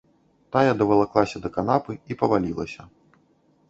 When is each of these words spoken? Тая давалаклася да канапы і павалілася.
Тая 0.55 0.71
давалаклася 0.79 1.43
да 1.45 1.53
канапы 1.59 1.91
і 2.09 2.13
павалілася. 2.23 2.93